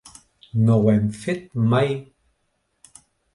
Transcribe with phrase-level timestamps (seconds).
[0.69, 1.45] No ho hem fet
[1.75, 1.93] mai.